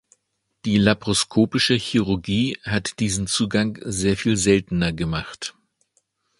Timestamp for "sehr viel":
3.85-4.35